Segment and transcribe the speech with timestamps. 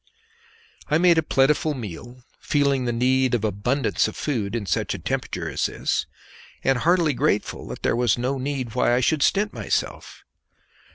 [0.87, 4.97] I made a plentiful meal, feeling the need of abundance of food in such a
[4.97, 6.07] temperature as this,
[6.63, 10.23] and heartily grateful that there was no need why I should stint myself.